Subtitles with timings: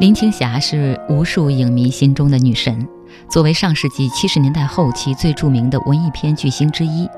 [0.00, 2.86] 林青霞是无数影迷心中的女神。
[3.28, 7.08] 作为上世纪七十年代后期最著名的文艺片巨星之一，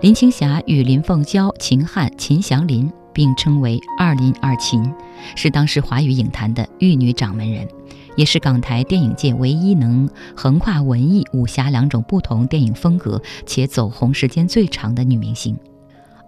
[0.00, 4.82] 林青霞与林凤娇、秦汉、秦祥林并称为“二林二秦”，
[5.36, 7.68] 是当时华语影坛的玉女掌门人，
[8.16, 15.54] 也是港台电影界唯一能横跨文艺、武侠两种不同电影风格且走红时间最长的女明星。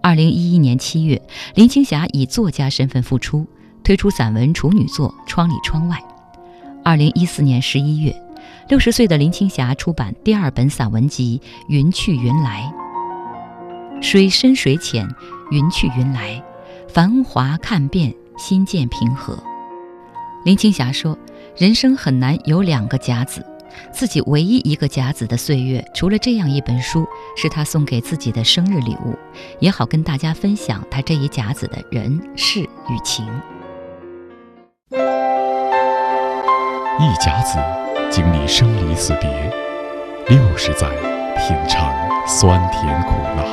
[0.03, 1.19] 二零一一年七月，
[1.55, 3.47] 林青霞以作家身份复出。
[3.83, 5.97] 推出散文处女作《窗里窗外》。
[6.83, 8.15] 二零一四年十一月，
[8.67, 12.71] 六十岁的林青霞出版第二本散文集《云去云来》。
[14.01, 15.07] 水深水浅，
[15.51, 16.43] 云去云来，
[16.87, 19.41] 繁华看遍，心渐平和。
[20.43, 21.17] 林青霞说
[21.55, 23.45] ：“人生很难有两个甲子，
[23.93, 27.05] 自己唯一一个甲子的岁月，除了这样一本书，
[27.37, 29.17] 是她送给自己的生日礼物，
[29.61, 33.25] 也好跟大家分享她这一甲子的人事与情。”
[36.99, 37.57] 一甲子
[38.11, 39.27] 经历生离死别，
[40.27, 40.87] 六十载
[41.35, 41.91] 品尝
[42.27, 43.43] 酸甜苦辣。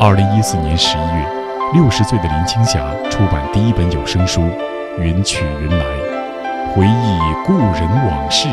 [0.00, 1.24] 二零一四年十一月，
[1.72, 2.80] 六十岁的林青霞
[3.10, 4.40] 出版第一本有声书
[4.98, 5.84] 《云去云来》，
[6.74, 8.48] 回忆故人往事，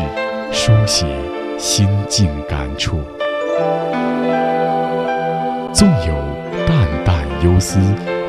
[0.51, 1.07] 书写
[1.57, 3.01] 心境感触。
[5.73, 6.13] 纵有
[6.67, 7.79] 淡淡忧思，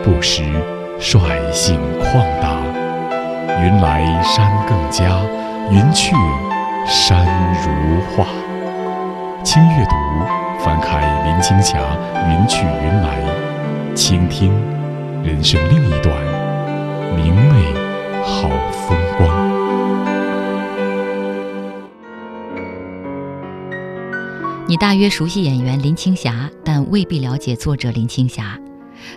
[0.03, 0.43] 不时
[0.99, 2.60] 率性旷达。
[3.63, 5.21] 云来山更佳，
[5.71, 6.17] 云去
[6.87, 7.27] 山
[7.63, 8.27] 如画。
[9.45, 9.95] 轻阅读，
[10.65, 11.79] 翻开林青霞
[12.31, 13.21] 《云去云来》，
[13.95, 14.51] 倾听
[15.23, 16.17] 人生另一段
[17.15, 17.75] 明媚
[18.25, 19.51] 好风光。
[24.67, 28.59] 你大约熟悉演员林青霞，但未必了解作者林青霞。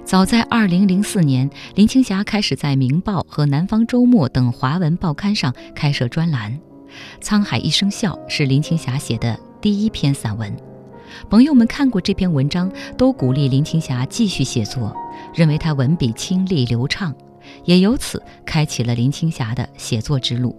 [0.03, 6.59] 早在2004年，林青霞开始在《明报》和《南方周末》等华文报刊上开设专栏，
[7.23, 10.53] 《沧海一声笑》是林青霞写的第一篇散文。
[11.29, 14.95] 朋友们看过这篇文章，都鼓励林青霞继续写作，
[15.33, 17.13] 认为她文笔清丽流畅，
[17.65, 20.55] 也由此开启了林青霞的写作之路。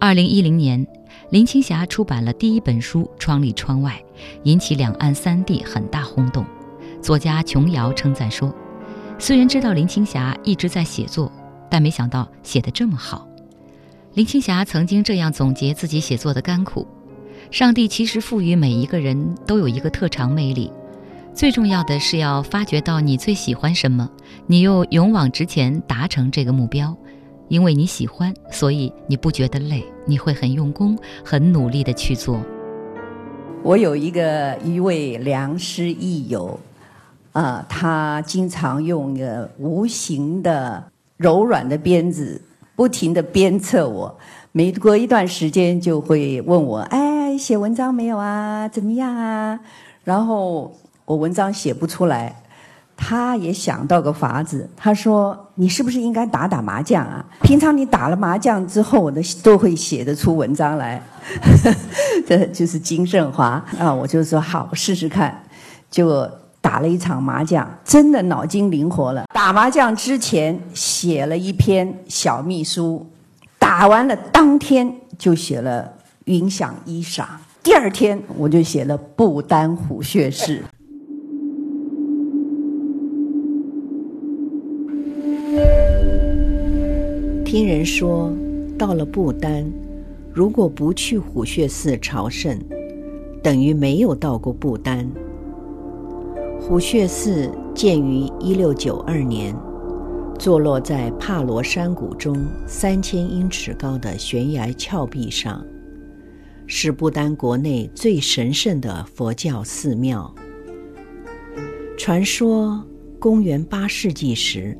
[0.00, 0.86] 2010年，
[1.30, 4.00] 林青霞出版了第一本书《窗里窗外》，
[4.44, 6.44] 引起两岸三地很大轰动。
[7.04, 8.50] 作家琼瑶称赞说
[9.20, 11.30] ：“虽然知道林青霞一直在写作，
[11.68, 13.28] 但没想到写得这么好。”
[14.14, 16.86] 林青霞曾经这样总结自己写作的甘苦
[17.52, 20.72] ：“上帝其实赋予每一个人都有一个特长魅力，
[21.34, 24.08] 最重要的是要发掘到你最喜欢什么，
[24.46, 26.96] 你又勇往直前达成这个目标。
[27.48, 32.40] 因为你喜欢，所以你不觉得累，你会很用功、很努力地去做。”
[33.62, 36.58] 我有一个一位良师益友。
[37.34, 40.82] 啊，他经常用个无形的
[41.16, 42.40] 柔软的鞭子，
[42.76, 44.16] 不停的鞭策我。
[44.52, 48.68] 每过一段时间，就会问我：“哎，写文章没有啊？
[48.68, 49.58] 怎么样啊？”
[50.04, 50.72] 然后
[51.04, 52.40] 我文章写不出来，
[52.96, 54.70] 他也想到个法子。
[54.76, 57.26] 他说：“你是不是应该打打麻将啊？
[57.42, 61.02] 平常你打了麻将之后，我的都会写得出文章来。
[62.24, 63.92] ”这就是金圣华啊！
[63.92, 65.42] 我就说好，试试看，
[65.90, 66.30] 就。
[66.64, 69.26] 打了一场麻将，真的脑筋灵活了。
[69.34, 73.04] 打麻将之前写了一篇小秘书，
[73.58, 75.82] 打完了当天就写了
[76.24, 77.20] 《云想衣裳》，
[77.62, 80.52] 第二天我就写了《不丹虎穴寺》。
[87.44, 88.32] 听人说，
[88.78, 89.70] 到了不丹，
[90.32, 92.58] 如果不去虎穴寺朝圣，
[93.42, 95.06] 等于没有到过不丹。
[96.66, 99.54] 虎穴寺建于一六九二年，
[100.38, 105.62] 坐落在帕罗山谷中三千英尺高的悬崖峭壁上，
[106.66, 110.34] 是不丹国内最神圣的佛教寺庙。
[111.98, 112.82] 传说，
[113.18, 114.74] 公元八世纪时，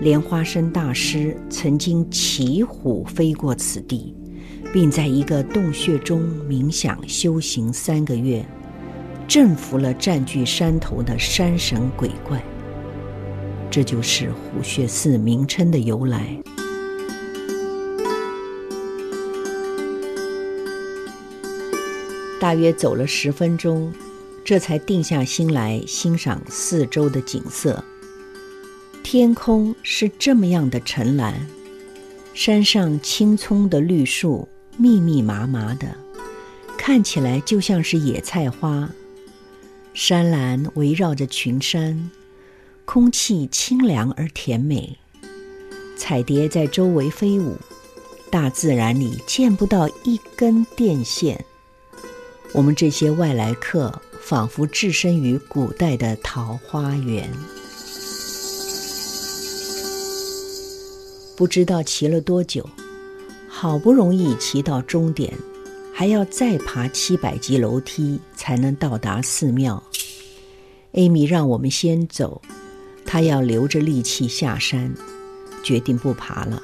[0.00, 4.14] 莲花生大师曾经骑虎飞过此地，
[4.72, 8.42] 并在一个洞穴中冥想修行三个月。
[9.28, 12.42] 征服了占据山头的山神鬼怪。
[13.70, 16.36] 这就是虎穴寺名称的由来。
[22.40, 23.92] 大约走了十分钟
[24.44, 27.84] 这才定下心来欣赏四周的景色。
[29.02, 31.34] 天空是这么样的沉蓝
[32.34, 34.46] 山上青葱的绿树
[34.76, 35.88] 密密麻麻的
[36.76, 38.88] 看起来就像是野菜花
[40.00, 42.08] 山岚围绕着群山，
[42.84, 44.96] 空气清凉而甜美。
[45.96, 47.56] 彩蝶在周围飞舞，
[48.30, 51.44] 大自然里见不到一根电线。
[52.52, 57.28] 我们这些外来客仿佛置身于古代的桃花源。
[61.36, 62.64] 不知道骑了多久，
[63.48, 65.36] 好不容易骑到终点，
[65.92, 69.82] 还要再爬七百级楼梯才能到达寺庙。
[70.92, 72.42] 艾米让我们先走，
[73.04, 74.94] 她要留着力气下山。
[75.64, 76.62] 决定不爬了。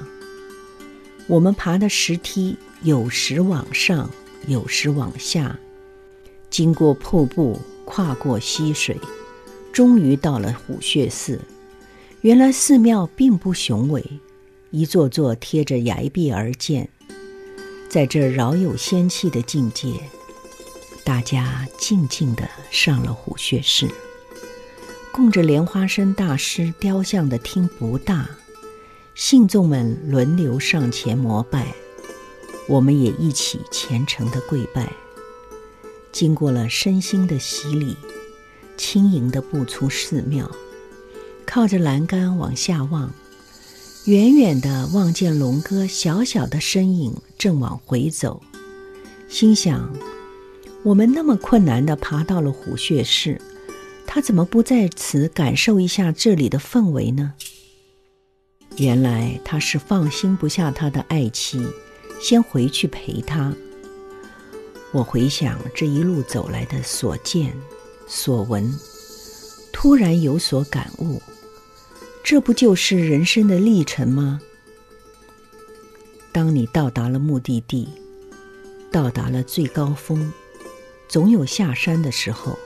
[1.27, 4.09] 我们爬的石梯有时往上，
[4.47, 5.59] 有时往下，
[6.49, 8.97] 经过瀑布，跨过溪水，
[9.71, 11.39] 终于到了虎穴寺。
[12.21, 14.03] 原来寺庙并不雄伟，
[14.71, 16.89] 一座座贴着崖壁而建。
[17.89, 19.93] 在这饶有仙气的境界，
[21.03, 23.87] 大家静静地上了虎穴寺，
[25.15, 28.29] 供着莲花生大师雕像的厅不大。
[29.13, 31.73] 信众们轮流上前膜拜，
[32.67, 34.91] 我们也一起虔诚的跪拜。
[36.11, 37.95] 经过了身心的洗礼，
[38.75, 40.51] 轻盈的步出寺庙，
[41.45, 43.09] 靠着栏杆往下望，
[44.03, 48.43] 远远的望见龙哥小小的身影正往回走，
[49.29, 49.89] 心想：
[50.83, 53.39] 我们那么困难的爬到了虎穴寺，
[54.07, 57.33] 他怎么不在此感受一下这里的氛围呢？
[58.77, 61.65] 原来他是放心不下他的爱妻，
[62.21, 63.53] 先回去陪他。
[64.91, 67.53] 我回想这一路走来的所见
[68.07, 68.73] 所闻，
[69.73, 71.21] 突然有所感悟：
[72.23, 74.39] 这不就是人生的历程吗？
[76.31, 77.89] 当你到达了目的地，
[78.91, 80.31] 到达了最高峰，
[81.07, 82.57] 总有下山的时候。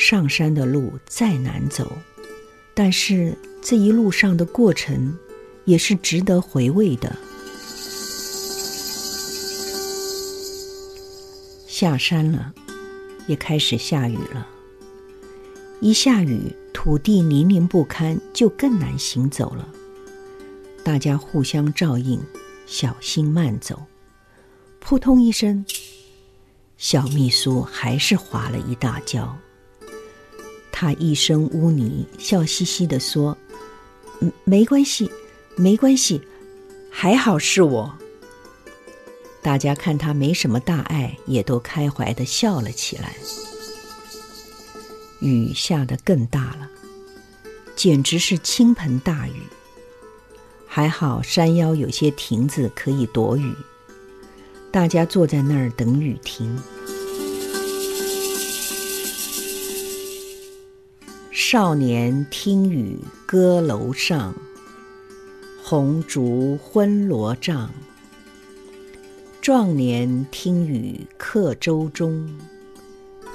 [0.00, 1.90] 上山的路再难走，
[2.72, 3.36] 但是。
[3.60, 5.18] 这一路上的过程，
[5.64, 7.14] 也是值得回味的。
[11.66, 12.54] 下山了，
[13.26, 14.46] 也开始下雨了。
[15.80, 19.68] 一下雨，土地泥泞不堪，就更难行走了。
[20.84, 22.22] 大家互相照应，
[22.64, 23.82] 小心慢走。
[24.78, 25.66] 扑通一声，
[26.76, 29.36] 小秘书还是滑了一大跤。
[30.80, 33.36] 他一身污泥，笑嘻嘻地说。
[34.44, 35.10] 没关系，
[35.56, 36.22] 没关系，
[36.88, 37.98] 还好是我。
[39.42, 43.16] 大家看他没什么大碍，也都开怀的笑了起来。
[45.18, 46.70] 雨下得更大了，
[47.74, 49.42] 简直是倾盆大雨。
[50.68, 53.52] 还好山腰有些亭子可以躲雨，
[54.70, 56.56] 大家坐在那儿等雨停。
[61.40, 64.34] 少年听雨歌楼上，
[65.62, 67.70] 红烛昏罗帐。
[69.40, 72.28] 壮年听雨客舟中，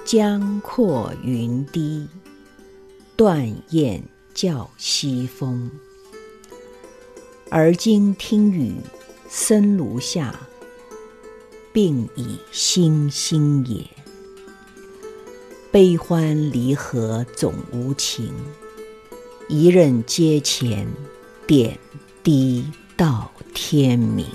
[0.03, 2.05] 江阔云低，
[3.15, 5.71] 断雁叫西风。
[7.49, 8.75] 而今听雨
[9.29, 10.37] 僧庐下，
[11.71, 14.02] 病已星星也。
[15.73, 18.31] 悲欢离合总无情，
[19.49, 20.87] 一任阶前，
[21.47, 21.75] 点
[22.21, 22.63] 滴
[22.95, 24.27] 到天明。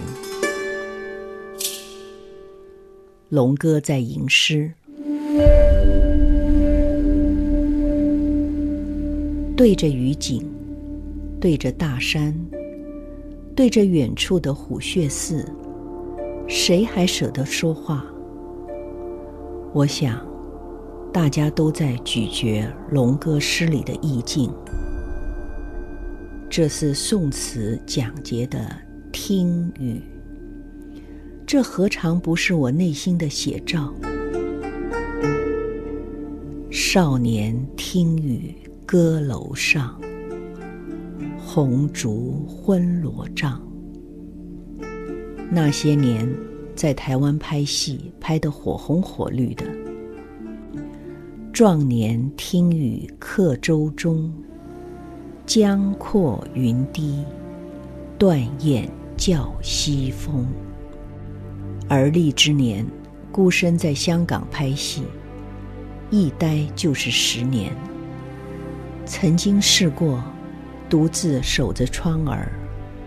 [3.28, 4.72] 龙哥在吟诗，
[9.56, 10.44] 对着雨景，
[11.40, 12.34] 对着大山，
[13.54, 15.48] 对着远处的虎穴寺，
[16.48, 18.04] 谁还舍得说话？
[19.72, 20.27] 我想。
[21.12, 24.52] 大家都在咀嚼龙歌诗里的意境。
[26.50, 28.58] 这是宋词讲节的
[29.10, 30.02] 听雨，
[31.46, 33.92] 这何尝不是我内心的写照？
[36.70, 38.54] 少年听雨
[38.86, 39.98] 歌楼上，
[41.38, 43.60] 红烛昏罗帐。
[45.50, 46.28] 那些年
[46.74, 49.64] 在台湾拍戏，拍得火红火绿的。
[51.52, 54.32] 壮年听雨客舟中，
[55.44, 57.24] 江阔云低，
[58.16, 60.46] 断雁叫西风。
[61.88, 62.86] 而立之年，
[63.32, 65.02] 孤身在香港拍戏，
[66.10, 67.74] 一待就是十年。
[69.04, 70.22] 曾经试过
[70.88, 72.52] 独自守着窗儿，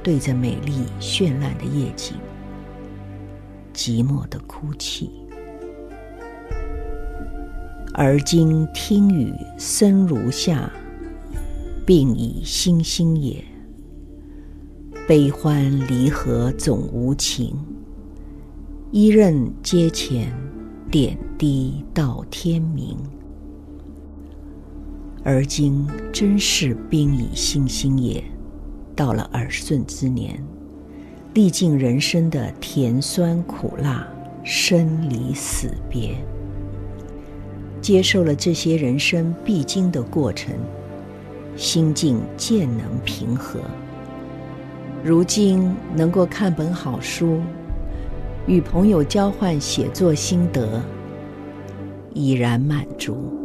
[0.03, 2.17] 对着美丽绚烂的夜景，
[3.73, 5.20] 寂寞的哭泣。
[8.03, 10.71] 而今听雨声如下，
[11.85, 13.43] 病已星星也。
[15.07, 17.55] 悲欢离合总无情，
[18.89, 20.33] 一任阶前，
[20.89, 22.97] 点滴到天明。
[25.23, 28.23] 而今真是病已星星也，
[28.95, 30.43] 到了耳顺之年，
[31.35, 34.07] 历尽人生的甜酸苦辣，
[34.43, 36.15] 生离死别。
[37.81, 40.53] 接受了这些人生必经的过程，
[41.55, 43.59] 心境渐能平和。
[45.03, 47.39] 如今能够看本好书，
[48.45, 50.79] 与朋友交换写作心得，
[52.13, 53.40] 已然满足。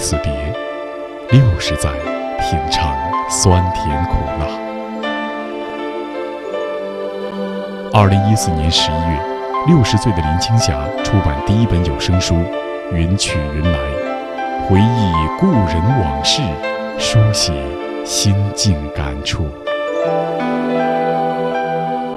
[0.00, 0.32] 死别，
[1.30, 1.90] 六十载
[2.40, 2.96] 品尝
[3.28, 4.46] 酸甜苦辣。
[7.92, 9.20] 二零一四年十一月，
[9.66, 12.34] 六十岁的林青霞出版第一本有声书
[12.92, 13.78] 《云去云来》，
[14.68, 16.40] 回忆故人往事，
[16.98, 17.52] 书写
[18.02, 19.48] 心境感触。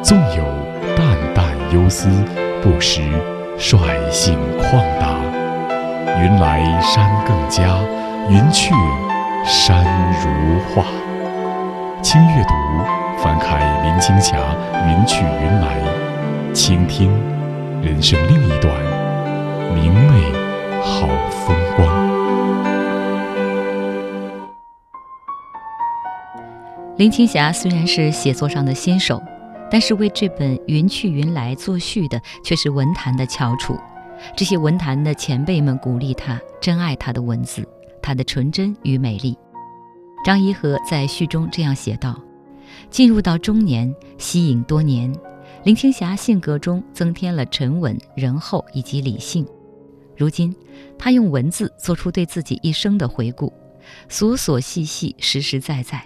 [0.02, 0.46] 纵有
[0.96, 2.08] 淡淡忧思，
[2.62, 3.02] 不时
[3.58, 3.78] 率
[4.10, 5.23] 性旷达。
[6.16, 7.76] 云来山更佳，
[8.30, 8.74] 云去
[9.46, 9.84] 山
[10.22, 10.86] 如画。
[12.04, 12.54] 轻阅读，
[13.18, 14.38] 翻开林青霞
[14.88, 15.80] 《云去云来》，
[16.54, 17.12] 倾听
[17.82, 18.74] 人生另一段
[19.74, 20.32] 明媚
[20.82, 22.04] 好风光。
[26.98, 29.20] 林青霞虽然是写作上的新手，
[29.72, 33.76] 但是为这本《云去云来》作序的却是文坛的翘楚。
[34.36, 37.68] 这些文坛的前辈们鼓励他，珍爱他的文字，
[38.02, 39.38] 他的纯真与美丽。
[40.26, 42.20] 张一和在序中这样写道
[42.90, 45.14] ：“进入到中年，息影多年，
[45.64, 49.46] 林青霞性格中增添了沉稳、仁厚以及理性。
[50.16, 50.56] 如今，
[50.98, 53.52] 他用文字做出对自己一生的回顾，
[54.10, 56.02] 琐琐细细，实实在在，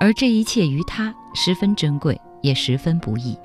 [0.00, 3.38] 而这一切于他十分珍贵，也十分不易。”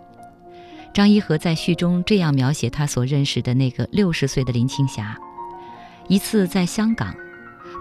[0.93, 5.17] 张一和在序中这样描写他所认识的那个六十岁的林青霞：
[6.07, 7.15] 一次在香港，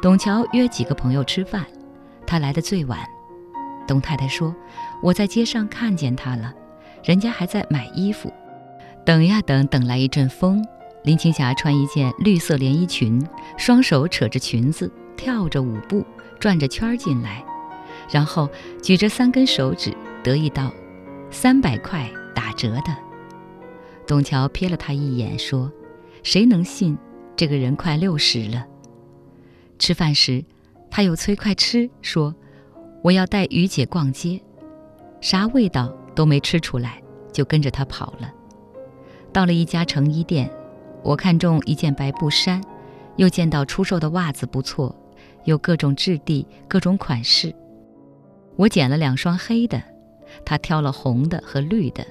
[0.03, 1.65] 董桥约几个朋友吃饭，
[2.27, 2.99] 他来的最晚。
[3.87, 4.55] 董太太说
[5.03, 6.53] ：“我在街上看见他了，
[7.03, 8.31] 人家还在买衣服。”
[9.07, 10.63] 等呀等，等来一阵风，
[11.05, 16.05] 林青霞穿一件绿色连衣裙，双手扯着裙子，跳着舞步，
[16.39, 17.43] 转着圈进来，
[18.11, 18.47] 然后
[18.83, 20.71] 举着三根手指，得意道
[21.33, 22.07] ：“三百块。”
[22.39, 22.97] 打折的，
[24.07, 25.73] 董桥瞥了他一眼，说
[26.23, 26.97] ：“谁能信，
[27.35, 28.65] 这个人快六十了。”
[29.77, 30.45] 吃饭时，
[30.89, 32.33] 他又催快吃，说
[33.03, 34.41] ：“我要带于姐逛街。”
[35.21, 37.03] 啥味道都没吃出来，
[37.33, 38.33] 就跟着他跑了。
[39.33, 40.49] 到了一家成衣店，
[41.03, 42.63] 我看中一件白布衫，
[43.17, 44.95] 又见到出售的袜子不错，
[45.43, 47.53] 有各种质地、各种款式。
[48.55, 49.83] 我捡了两双黑的，
[50.45, 52.07] 他挑了红的和绿的。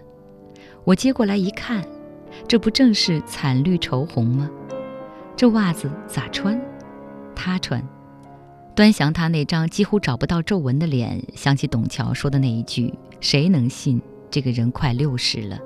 [0.88, 1.86] 我接过来一看，
[2.48, 4.50] 这不正是惨绿绸红吗？
[5.36, 6.58] 这袜子咋穿？
[7.36, 7.86] 他穿。
[8.74, 14.02] 端详他那张几乎找不到皱纹的脸，想起董桥说的那一句：“谁能信
[14.32, 15.60] 这个人快六十了？”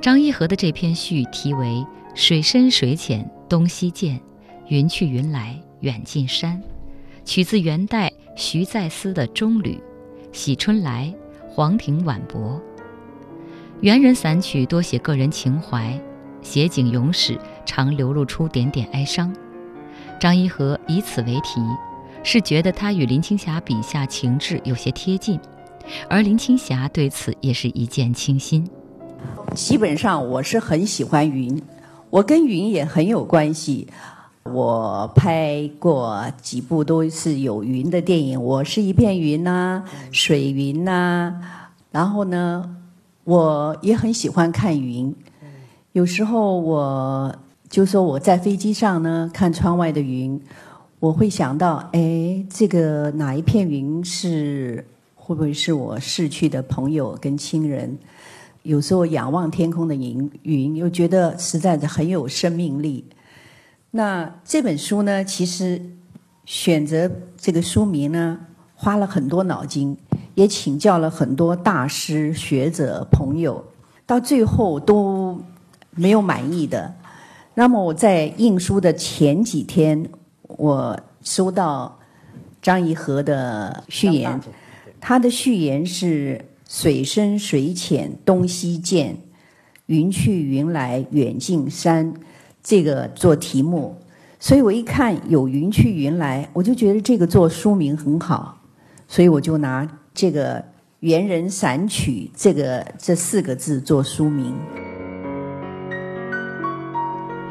[0.00, 1.66] 张一和的这篇序题为
[2.14, 4.20] 《水深水浅东西见，
[4.68, 6.56] 云去云来远近山》，
[7.24, 9.74] 取自元代徐再思的《中旅》
[10.30, 11.12] ：“喜春来，
[11.48, 12.62] 黄庭晚泊。”
[13.82, 16.00] 元人散曲多写个人情怀，
[16.40, 17.36] 写景咏史
[17.66, 19.34] 常流露出点点哀伤。
[20.20, 21.60] 张一和以此为题，
[22.22, 25.36] 是觉得他与林青霞笔下情致有些贴近，
[26.08, 28.70] 而林青霞对此也是一见倾心。
[29.52, 31.60] 基本上我是很喜欢云，
[32.08, 33.88] 我跟云也很有关系。
[34.44, 41.40] 我拍过几部都是有云的电影，《我是一片云》呐，《水云》呐。
[41.90, 42.76] 然后呢，
[43.24, 45.14] 我也很喜欢看云。
[45.92, 47.34] 有时候我
[47.68, 50.40] 就说我在飞机上呢，看窗外的云，
[50.98, 57.98] 我会想到，哎，这个哪一片云是会不会是我逝去的朋友跟亲人？
[58.62, 63.04] 有时候仰望天空的云，云又觉得实在的很有生命力。
[63.90, 65.82] 那这本书呢，其实
[66.44, 68.38] 选择这个书名呢，
[68.74, 69.96] 花了很多脑筋，
[70.34, 73.64] 也请教了很多大师、学者、朋友，
[74.06, 75.40] 到最后都
[75.94, 76.94] 没有满意的。
[77.54, 80.08] 那么我在印书的前几天，
[80.48, 81.98] 我收到
[82.60, 84.40] 张颐和的序言，
[85.00, 89.18] 他的序言是“水深水浅东西见，
[89.86, 92.14] 云去云来远近山”。
[92.64, 93.96] 这个做题目，
[94.38, 98.56] 所以我一看有云去云来，我就觉得这个做书名很好，
[99.08, 99.84] 所以我就拿
[100.14, 100.58] 这个
[101.00, 104.54] 《猿人散曲》这个这四个字做书名。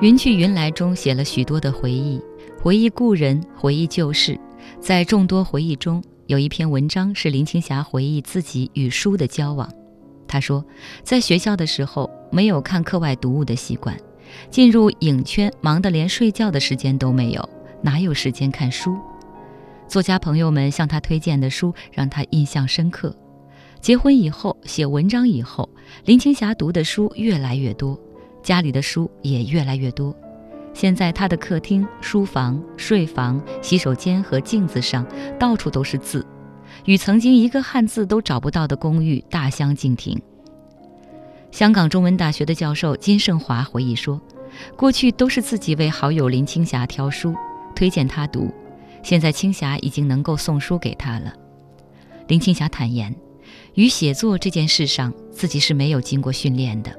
[0.01, 2.21] 云去云来中写了许多的回忆，
[2.59, 4.39] 回忆故人，回忆旧事。
[4.79, 9.71] 在众多回忆中，有一篇文章是林青霞回忆自己与书的交往。
[10.27, 10.63] 她说，
[11.03, 13.97] 在学校的时候没有看课外读物的习惯。
[14.49, 17.49] 进入影圈，忙得连睡觉的时间都没有，
[17.81, 18.97] 哪有时间看书？
[19.91, 23.13] 作家朋友们向他推荐的书让他印象深刻。
[23.81, 25.67] 结婚以后，写文章以后，
[26.05, 27.99] 林青霞读的书越来越多，
[28.41, 30.15] 家里的书也越来越多。
[30.73, 35.05] 现在他的客厅、书房、睡房、洗手间和镜子上
[35.37, 36.25] 到处都是字，
[36.85, 40.17] 与曾经一个汉字都找不到的公寓大相径庭。
[41.51, 44.21] 香港中文大学的教授金盛华回忆说
[44.77, 47.35] ：“过去都是自己为好友林青霞挑书，
[47.75, 48.49] 推荐她读，
[49.03, 51.33] 现在青霞已经能够送书给他了。”
[52.27, 53.15] 林青霞坦言，
[53.73, 56.91] 于写作这件事上自己是没有经过训练的，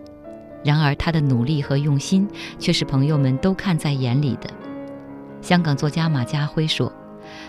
[0.65, 4.51] 然而他的努力和用心却是朋友们都看在眼里的。
[5.41, 6.93] 香港作家马家辉说：“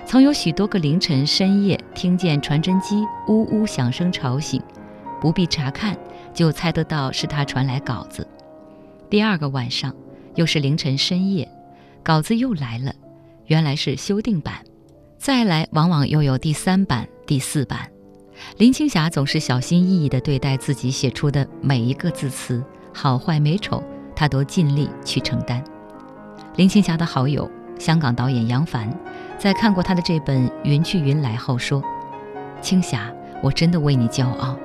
[0.05, 4.61] 曾有许多个凌晨深夜，听见传真机呜呜响声吵醒，
[5.19, 5.97] 不必查看。”
[6.33, 8.27] 就猜得到是他传来稿子。
[9.07, 9.93] 第二个晚上，
[10.33, 11.47] 又是凌晨深夜，
[12.01, 12.91] 稿子又来了，
[13.47, 14.55] 原来是修订版。
[15.17, 17.89] 再来，往往又有第三版、第四版。
[18.57, 23.81] 林青霞总是小心翼翼地对待自己写出的每一个字词，好坏美丑，
[24.15, 25.63] 她都尽力去承担。
[26.57, 28.91] 林青霞的好友香港导演杨凡，
[29.37, 31.81] 在看过她的这本《云去云来》后说
[32.59, 33.09] ：“青霞，
[33.41, 34.57] 我真的为你骄傲。”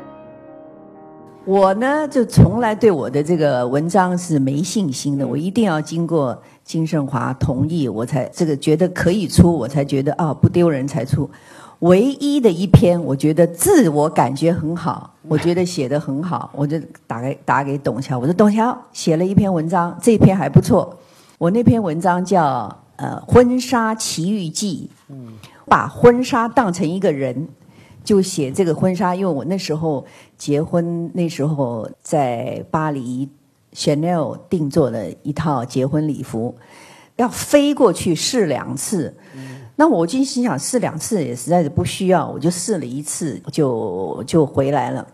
[1.48, 5.26] 我呢，就从来对我的这个文章是没信心的。
[5.26, 11.26] 我一定要经过金盛华同意，我才这个觉得可以出，我才觉得啊不丢人才出。
[11.78, 20.94] 唯一的一篇，我觉得自我感觉很好，我觉得写的很好，我就打给打给董桥，我说董桥写了一篇文章，这篇还不错。
[21.38, 25.28] 我那篇文章叫呃婚纱奇遇记，嗯
[25.64, 27.48] 把婚纱当成一个人。
[28.08, 30.02] 就写这个婚纱，因为我那时候
[30.38, 33.28] 结婚，那时候在巴黎
[33.74, 36.56] ，Chanel 定做了一套结婚礼服，
[37.16, 39.14] 要飞过去试两次。
[39.76, 45.06] 那我就心想试两次也实在是不需要，我就试了一次，就就回来了。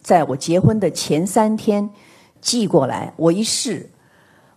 [0.00, 1.90] 在我结婚的前三天
[2.40, 3.90] 寄过来，我一试，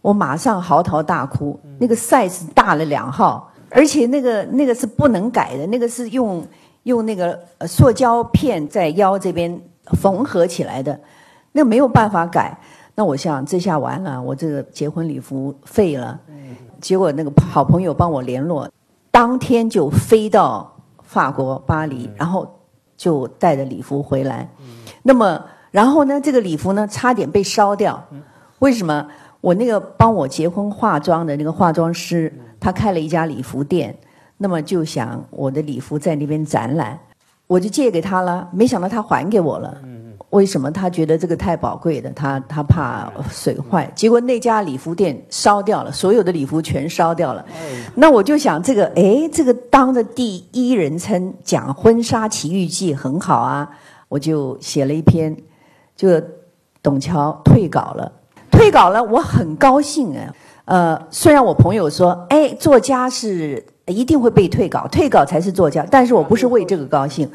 [0.03, 1.59] 我马上嚎啕大哭。
[1.79, 6.45] 那个 size 大了两号，而且那个那个是不能改的，那个是用。
[6.83, 9.61] 用那个塑胶片在腰这边
[9.99, 10.99] 缝合起来的，
[11.51, 12.57] 那没有办法改。
[12.95, 16.19] 那我想这下完了，我这个结婚礼服废了。
[16.79, 18.69] 结果那个好朋友帮我联络，
[19.09, 22.59] 当天就飞到法国巴黎，然后
[22.95, 24.47] 就带着礼服回来。
[25.01, 28.03] 那么，然后呢，这个礼服呢，差点被烧掉。
[28.59, 29.07] 为什么？
[29.41, 33.97] 我那个帮我结婚化妆的那个化妆师，他开了一家礼服店。
[34.43, 36.99] 那么就想我的礼服在那边展览，
[37.47, 38.45] 我就借给他了。
[38.51, 39.77] 没想到他还给我了。
[40.31, 40.69] 为什么？
[40.69, 43.89] 他觉得这个太宝贵了，他他怕损坏。
[43.95, 47.45] 结果那家礼服店烧掉了，所有的礼服全烧掉了。
[47.95, 53.69] 那我就想，这个哎，这个当着第一人称讲婚纱奇遇记很好啊。
[54.09, 55.33] 我就写了一篇，
[55.95, 56.21] 就
[56.81, 58.11] 董桥退稿了，
[58.51, 60.35] 退稿了，我很高兴啊。
[60.65, 63.65] 呃，虽然我朋友说，哎，作家是。
[63.87, 65.85] 一定会被退稿，退稿才是作家。
[65.91, 67.29] 但是我不是为这个高兴，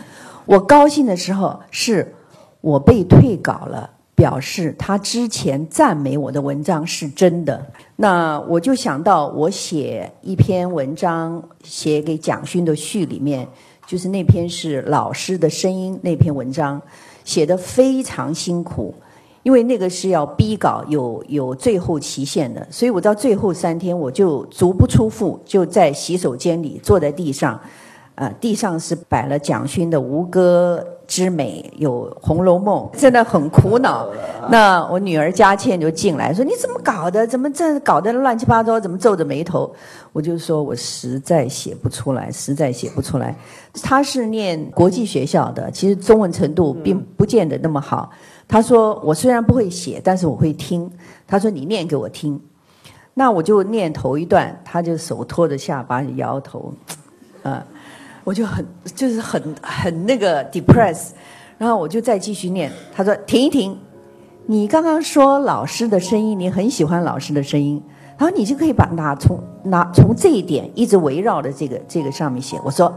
[0.47, 2.15] 我高兴的时候是，
[2.61, 7.65] 我被退稿了，表示他之前赞美我的文章是真的。
[7.97, 13.47] 那我就想到，我写一篇文章写给蒋勋的序里面，
[13.87, 16.81] 就是那篇是老师的声音那篇文章，
[17.25, 18.95] 写的非常辛苦，
[19.49, 27.59] 因为那个是要逼稿，有有最后期限的，所以我到最后三天我就足不出户，就在洗手间里坐在地上。
[28.17, 34.07] 呃，地上是摆了蒋勋的《吴歌之美》，有《红楼梦》，真的很苦恼。
[34.51, 37.27] 那我女儿佳倩就进来说：“你怎么搞的？
[37.27, 38.79] 怎么这搞得乱七八糟？
[38.79, 39.75] 怎么皱着眉头？”
[40.12, 43.35] 我就说：“我实在写不出来，实在写不出来。”
[43.83, 48.11] 她是念国际学校的，其实中文程度并不见得那么好。
[48.47, 50.90] 她说：“我虽然不会写，但是我会听。”
[51.27, 52.38] 她说：“你念给我听。”
[53.14, 56.73] 那我就念头一段，她就手托着下巴摇头，
[57.42, 57.64] 啊。
[58.29, 58.62] 我就很
[58.95, 61.12] 就是很很那个 depress，
[61.57, 62.71] 然后我就再继续念。
[62.95, 63.75] 他说：“停一停，
[64.45, 67.83] 你刚刚说老师的声音，你很喜欢老师的声音，
[68.19, 72.95] 然后你就可以把拿从拿从这一点一直围绕的这个这个上面写。”我说：“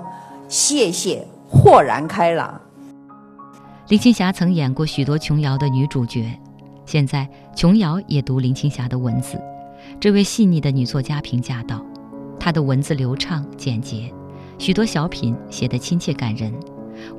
[0.50, 2.60] 谢谢，豁然开朗。”
[3.88, 6.30] 林青霞曾演过许多琼瑶的女主角，
[6.86, 9.40] 现在琼瑶也读林青霞的文字。
[9.98, 11.82] 这位细腻的女作家评价道
[12.38, 14.14] ：“她的文字流畅简洁。”
[14.62, 16.54] 许多小品写得亲切感人，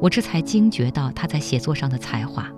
[0.00, 2.48] 我这才惊觉到他在写作上的才华。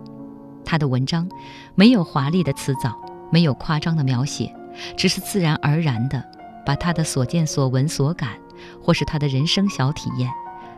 [0.62, 1.26] 他的文章
[1.74, 2.94] 没有华丽的辞藻，
[3.32, 4.54] 没有夸张的描写，
[4.94, 6.22] 只是自然而然地
[6.66, 8.32] 把他的所见所闻所感，
[8.78, 10.30] 或是他的人生小体验，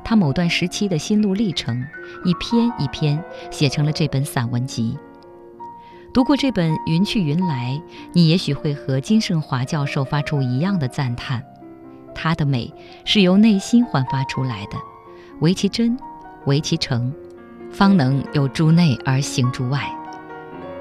[0.04, 1.84] 他某段时期的心路历程，
[2.24, 4.96] 一篇一篇写成了这本散文集。
[6.14, 7.72] 读过这本《云去云来》，
[8.12, 11.42] 你也许会和金圣华教授发出一样的赞叹。
[12.16, 12.72] 它的美
[13.04, 14.78] 是由内心焕发出来的，
[15.40, 15.96] 唯其真，
[16.46, 17.12] 唯其诚，
[17.70, 19.88] 方能有诸内而行诸外。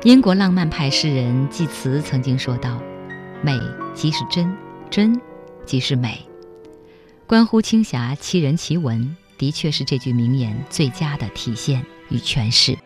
[0.03, 2.79] 英国浪漫派诗人济慈曾经说道
[3.43, 3.59] ：“美
[3.93, 4.55] 即是真，
[4.89, 5.19] 真
[5.65, 6.25] 即是美。”
[7.27, 12.77] 关乎青霞其人其文，的确是这句名言最佳的体现与诠释。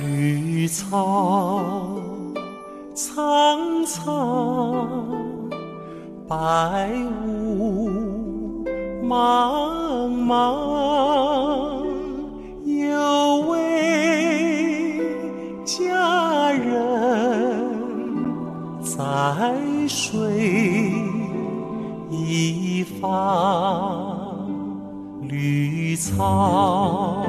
[0.00, 1.89] 绿草。
[3.92, 4.86] 苍，
[6.28, 6.88] 白
[7.26, 7.90] 雾
[9.02, 11.84] 茫茫，
[12.64, 15.02] 有位
[15.64, 17.74] 佳人
[18.80, 18.96] 在
[19.88, 20.92] 水
[22.10, 24.46] 一方，
[25.22, 27.26] 绿草。